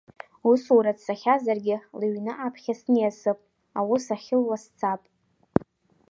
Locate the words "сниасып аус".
2.79-4.05